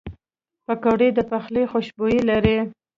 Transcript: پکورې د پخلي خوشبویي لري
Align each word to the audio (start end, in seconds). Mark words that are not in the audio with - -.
پکورې 0.65 1.09
د 1.17 1.19
پخلي 1.29 1.63
خوشبویي 1.71 2.21
لري 2.29 2.57